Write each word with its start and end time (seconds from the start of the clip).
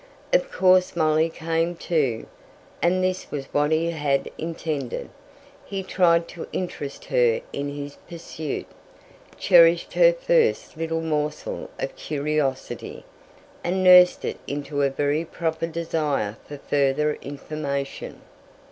Of 0.33 0.51
course 0.51 0.95
Molly 0.95 1.29
came 1.29 1.75
too, 1.75 2.25
and 2.81 3.03
this 3.03 3.29
was 3.29 3.45
what 3.53 3.69
he 3.71 3.91
had 3.91 4.31
intended. 4.35 5.09
He 5.63 5.83
tried 5.83 6.27
to 6.29 6.47
interest 6.51 7.05
her 7.05 7.39
in 7.53 7.69
his 7.69 7.97
pursuit, 8.09 8.65
cherished 9.37 9.93
her 9.93 10.11
first 10.11 10.75
little 10.75 11.01
morsel 11.01 11.69
of 11.77 11.95
curiosity, 11.95 13.05
and 13.63 13.83
nursed 13.83 14.25
it 14.25 14.39
into 14.47 14.81
a 14.81 14.89
very 14.89 15.23
proper 15.23 15.67
desire 15.67 16.37
for 16.47 16.57
further 16.57 17.13
information. 17.21 18.21